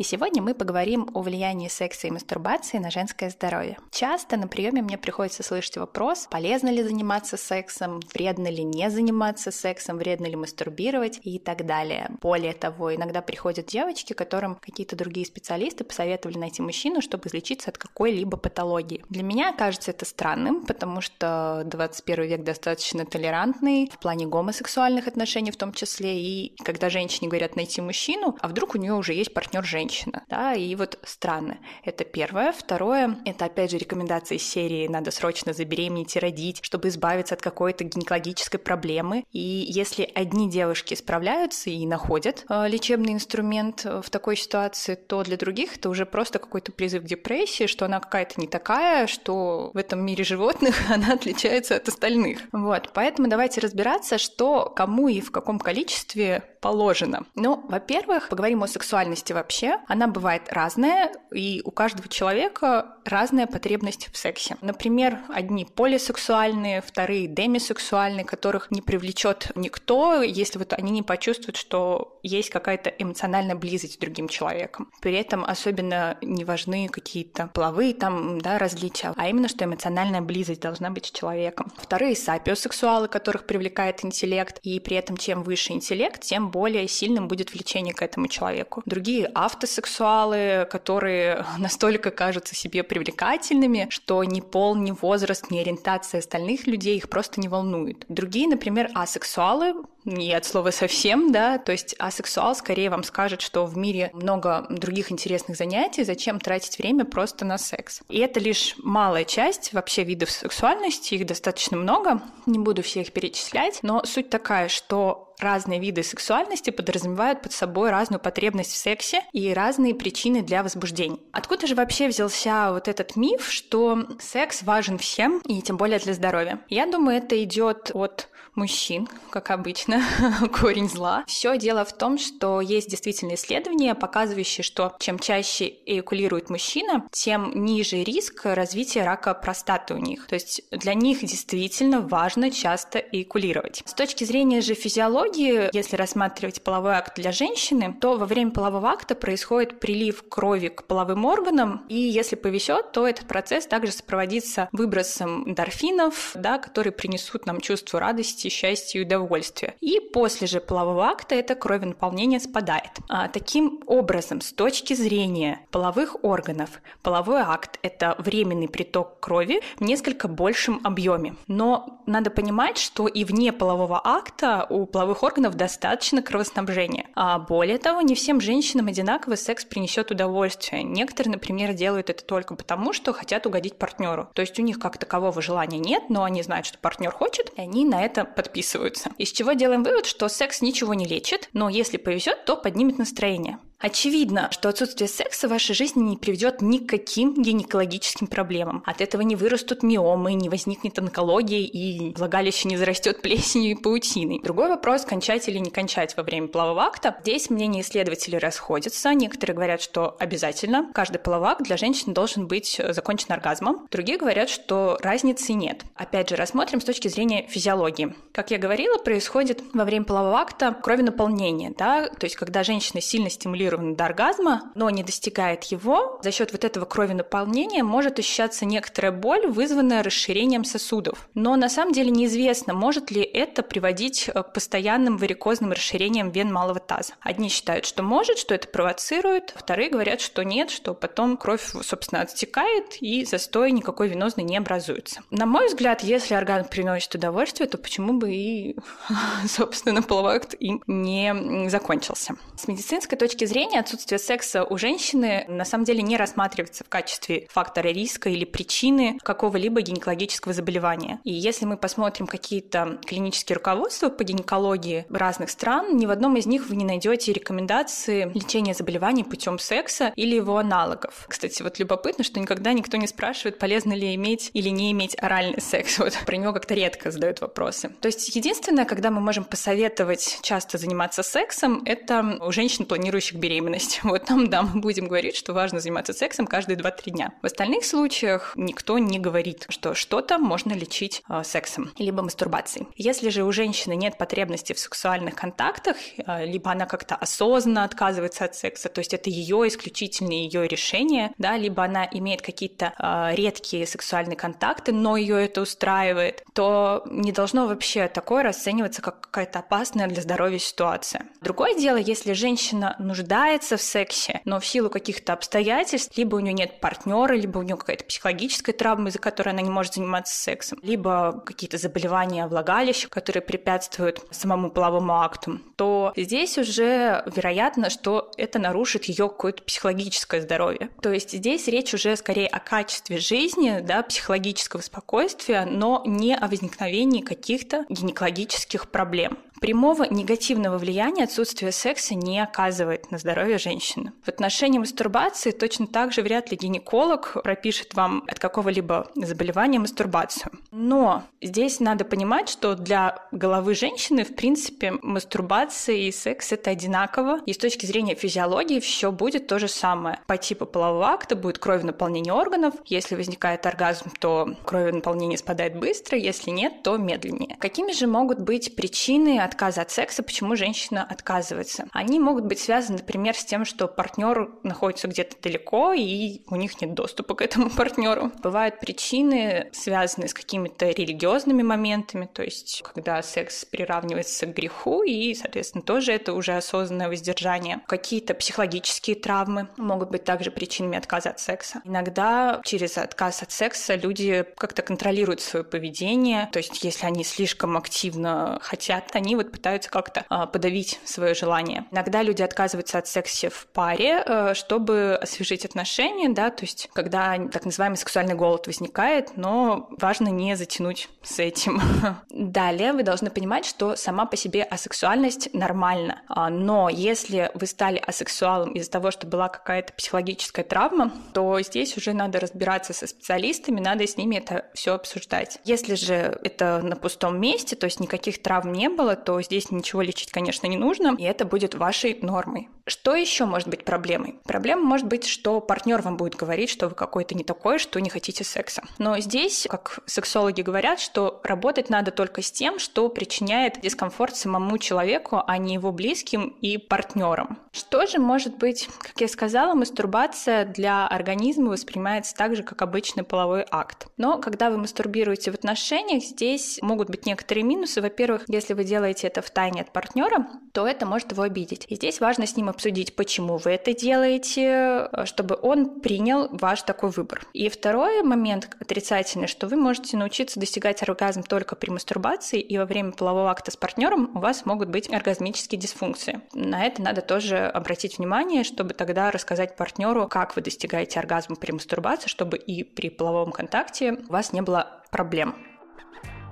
[0.00, 3.76] И сегодня мы поговорим о влиянии секса и мастурбации на женское здоровье.
[3.90, 9.50] Часто на приеме мне приходится слышать вопрос, полезно ли заниматься сексом, вредно ли не заниматься
[9.50, 12.12] сексом, вредно ли мастурбировать и так далее.
[12.22, 17.76] Более того, иногда приходят девочки, которым какие-то другие специалисты посоветовали найти мужчину, чтобы излечиться от
[17.76, 19.04] какой-либо патологии.
[19.10, 25.50] Для меня кажется это странным, потому что 21 век достаточно толерантный в плане гомосексуальных отношений
[25.50, 29.34] в том числе, и когда женщине говорят найти мужчину, а вдруг у нее уже есть
[29.34, 31.58] партнер женщина, женщина, да, и вот странно.
[31.84, 32.52] Это первое.
[32.52, 37.84] Второе, это опять же рекомендации серии «Надо срочно забеременеть и родить», чтобы избавиться от какой-то
[37.84, 39.24] гинекологической проблемы.
[39.32, 45.36] И если одни девушки справляются и находят э, лечебный инструмент в такой ситуации, то для
[45.36, 49.76] других это уже просто какой-то призыв к депрессии, что она какая-то не такая, что в
[49.76, 52.40] этом мире животных она отличается от остальных.
[52.52, 57.24] Вот, поэтому давайте разбираться, что кому и в каком количестве положено.
[57.34, 59.79] Ну, во-первых, поговорим о сексуальности вообще.
[59.86, 64.56] Она бывает разная, и у каждого человека разная потребность в сексе.
[64.60, 72.18] Например, одни полисексуальные, вторые демисексуальные, которых не привлечет никто, если вот они не почувствуют, что
[72.22, 74.90] есть какая-то эмоциональная близость с другим человеком.
[75.00, 80.60] При этом особенно не важны какие-то половые там, да, различия, а именно, что эмоциональная близость
[80.60, 81.72] должна быть с человеком.
[81.76, 87.52] Вторые сапиосексуалы, которых привлекает интеллект, и при этом чем выше интеллект, тем более сильным будет
[87.52, 88.82] влечение к этому человеку.
[88.86, 96.66] Другие автосексуалы, которые настолько кажутся себе привлекательными, что ни пол, ни возраст, ни ориентация остальных
[96.66, 98.04] людей их просто не волнует.
[98.08, 103.66] Другие, например, асексуалы, и от слова совсем, да, то есть асексуал скорее вам скажет, что
[103.66, 108.00] в мире много других интересных занятий, зачем тратить время просто на секс.
[108.08, 113.12] И это лишь малая часть вообще видов сексуальности, их достаточно много, не буду все их
[113.12, 119.22] перечислять, но суть такая, что разные виды сексуальности подразумевают под собой разную потребность в сексе
[119.32, 121.18] и разные причины для возбуждения.
[121.32, 126.14] Откуда же вообще взялся вот этот миф, что секс важен всем, и тем более для
[126.14, 126.60] здоровья?
[126.68, 128.28] Я думаю, это идет от
[128.60, 130.02] мужчин, как обычно,
[130.60, 131.24] корень зла.
[131.26, 137.64] Все дело в том, что есть действительно исследования, показывающие, что чем чаще эякулирует мужчина, тем
[137.64, 140.26] ниже риск развития рака простаты у них.
[140.26, 143.82] То есть для них действительно важно часто эякулировать.
[143.86, 148.90] С точки зрения же физиологии, если рассматривать половой акт для женщины, то во время полового
[148.90, 154.68] акта происходит прилив крови к половым органам, и если повезет, то этот процесс также сопроводится
[154.72, 159.74] выбросом эндорфинов, да, которые принесут нам чувство радости, счастья и удовольствия.
[159.80, 162.90] И после же полового акта это кровенаполнение спадает.
[163.08, 169.82] А, таким образом, с точки зрения половых органов, половой акт– это временный приток крови в
[169.82, 171.36] несколько большем объеме.
[171.46, 177.06] Но надо понимать, что и вне полового акта у половых органов достаточно кровоснабжения.
[177.14, 180.82] А более того, не всем женщинам одинаково секс принесет удовольствие.
[180.82, 184.28] Некоторые, например, делают это только потому, что хотят угодить партнеру.
[184.34, 187.60] То есть у них как такового желания нет, но они знают, что партнер хочет, и
[187.60, 189.10] они на это подписываются.
[189.18, 193.58] Из чего делаем вывод, что секс ничего не лечит, но если повезет, то поднимет настроение.
[193.80, 198.82] Очевидно, что отсутствие секса в вашей жизни не приведет ни к каким гинекологическим проблемам.
[198.84, 204.40] От этого не вырастут миомы, не возникнет онкологии и влагалище не зарастет плесенью и паутиной.
[204.42, 207.16] Другой вопрос, кончать или не кончать во время полового акта.
[207.22, 209.14] Здесь мнения исследователей расходятся.
[209.14, 213.86] Некоторые говорят, что обязательно каждый половой акт для женщин должен быть закончен оргазмом.
[213.90, 215.84] Другие говорят, что разницы нет.
[215.94, 218.14] Опять же, рассмотрим с точки зрения физиологии.
[218.32, 223.30] Как я говорила, происходит во время полового акта кровенаполнение, да, то есть когда женщина сильно
[223.30, 228.18] стимулирует стимулирована до оргазма, но не достигает его, за счет вот этого крови наполнения может
[228.18, 231.28] ощущаться некоторая боль, вызванная расширением сосудов.
[231.34, 236.52] Но на самом деле неизвестно, может ли это приводить э, к постоянным варикозным расширениям вен
[236.52, 237.14] малого таза.
[237.20, 242.22] Одни считают, что может, что это провоцирует, вторые говорят, что нет, что потом кровь, собственно,
[242.22, 245.22] отстекает и застой никакой венозный не образуется.
[245.30, 248.76] На мой взгляд, если оргазм приносит удовольствие, то почему бы и,
[249.48, 252.34] собственно, половой акт им не закончился.
[252.56, 256.88] С медицинской точки зрения зрения отсутствие секса у женщины на самом деле не рассматривается в
[256.88, 261.20] качестве фактора риска или причины какого-либо гинекологического заболевания.
[261.24, 266.46] И если мы посмотрим какие-то клинические руководства по гинекологии разных стран, ни в одном из
[266.46, 271.26] них вы не найдете рекомендации лечения заболеваний путем секса или его аналогов.
[271.28, 275.60] Кстати, вот любопытно, что никогда никто не спрашивает, полезно ли иметь или не иметь оральный
[275.60, 275.98] секс.
[276.10, 277.90] Вот про него как-то редко задают вопросы.
[278.00, 283.49] То есть единственное, когда мы можем посоветовать часто заниматься сексом, это у женщин, планирующих беременность
[283.50, 284.00] беременность.
[284.10, 287.32] Вот там, да, мы будем говорить, что важно заниматься сексом каждые 2-3 дня.
[287.42, 292.88] В остальных случаях никто не говорит, что что-то можно лечить э, сексом, либо мастурбацией.
[292.96, 298.44] Если же у женщины нет потребности в сексуальных контактах, э, либо она как-то осознанно отказывается
[298.44, 303.34] от секса, то есть это ее исключительное ее решение, да, либо она имеет какие-то э,
[303.36, 309.60] редкие сексуальные контакты, но ее это устраивает, то не должно вообще такое расцениваться как какая-то
[309.60, 311.26] опасная для здоровья ситуация.
[311.40, 316.52] Другое дело, если женщина нуждается в сексе, но в силу каких-то обстоятельств, либо у нее
[316.52, 320.78] нет партнера, либо у нее какая-то психологическая травма, из-за которой она не может заниматься сексом,
[320.82, 328.58] либо какие-то заболевания влагалища, которые препятствуют самому половому акту, то здесь уже вероятно, что это
[328.58, 330.90] нарушит ее какое-то психологическое здоровье.
[331.00, 336.46] То есть здесь речь уже скорее о качестве жизни, да, психологического спокойствия, но не о
[336.46, 339.38] возникновении каких-то гинекологических проблем.
[339.60, 344.12] Прямого негативного влияния отсутствие секса не оказывает на здоровье женщины.
[344.24, 350.50] В отношении мастурбации точно так же вряд ли гинеколог пропишет вам от какого-либо заболевания мастурбацию.
[350.70, 357.40] Но здесь надо понимать, что для головы женщины, в принципе, мастурбация и секс это одинаково.
[357.44, 360.20] И с точки зрения физиологии все будет то же самое.
[360.26, 362.74] По типу полового акта будет кровь наполнения органов.
[362.86, 367.58] Если возникает оргазм, то кровь наполнение спадает быстро, если нет, то медленнее.
[367.60, 371.88] Какими же могут быть причины отказа от секса, почему женщина отказывается.
[371.92, 376.80] Они могут быть связаны, например, с тем, что партнер находится где-то далеко, и у них
[376.80, 378.30] нет доступа к этому партнеру.
[378.42, 385.34] Бывают причины, связанные с какими-то религиозными моментами, то есть когда секс приравнивается к греху, и,
[385.34, 387.80] соответственно, тоже это уже осознанное воздержание.
[387.86, 391.80] Какие-то психологические травмы могут быть также причинами отказа от секса.
[391.84, 397.76] Иногда через отказ от секса люди как-то контролируют свое поведение, то есть если они слишком
[397.76, 401.86] активно хотят, они вот пытаются как-то а, подавить свое желание.
[401.90, 407.36] Иногда люди отказываются от секса в паре, э, чтобы освежить отношения, да, то есть когда
[407.50, 411.80] так называемый сексуальный голод возникает, но важно не затянуть с этим.
[412.30, 417.98] Далее вы должны понимать, что сама по себе асексуальность нормальна, а, но если вы стали
[417.98, 423.80] асексуалом из-за того, что была какая-то психологическая травма, то здесь уже надо разбираться со специалистами,
[423.80, 425.58] надо с ними это все обсуждать.
[425.64, 429.70] Если же это на пустом месте, то есть никаких травм не было, то то здесь
[429.70, 432.68] ничего лечить, конечно, не нужно, и это будет вашей нормой.
[432.86, 434.34] Что еще может быть проблемой?
[434.44, 438.10] Проблема может быть, что партнер вам будет говорить, что вы какой-то не такой, что не
[438.10, 438.82] хотите секса.
[438.98, 444.78] Но здесь, как сексологи говорят, что работать надо только с тем, что причиняет дискомфорт самому
[444.78, 447.58] человеку, а не его близким и партнерам.
[447.70, 453.22] Что же может быть, как я сказала, мастурбация для организма воспринимается так же, как обычный
[453.22, 454.08] половой акт.
[454.16, 458.02] Но когда вы мастурбируете в отношениях, здесь могут быть некоторые минусы.
[458.02, 461.86] Во-первых, если вы делаете делаете это в тайне от партнера, то это может его обидеть.
[461.88, 467.10] И здесь важно с ним обсудить, почему вы это делаете, чтобы он принял ваш такой
[467.10, 467.42] выбор.
[467.52, 472.84] И второй момент отрицательный, что вы можете научиться достигать оргазм только при мастурбации, и во
[472.84, 476.40] время полового акта с партнером у вас могут быть оргазмические дисфункции.
[476.54, 481.72] На это надо тоже обратить внимание, чтобы тогда рассказать партнеру, как вы достигаете оргазма при
[481.72, 485.54] мастурбации, чтобы и при половом контакте у вас не было проблем.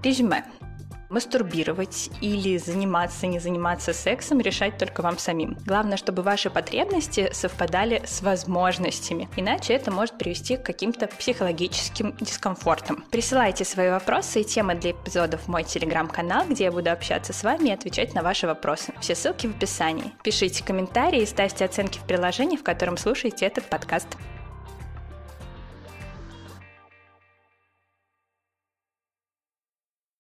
[0.03, 0.45] Резюме.
[1.09, 5.57] Мастурбировать или заниматься, не заниматься сексом решать только вам самим.
[5.65, 13.05] Главное, чтобы ваши потребности совпадали с возможностями, иначе это может привести к каким-то психологическим дискомфортам.
[13.11, 17.43] Присылайте свои вопросы и темы для эпизодов в мой телеграм-канал, где я буду общаться с
[17.43, 18.93] вами и отвечать на ваши вопросы.
[19.01, 20.13] Все ссылки в описании.
[20.23, 24.09] Пишите комментарии и ставьте оценки в приложении, в котором слушаете этот подкаст.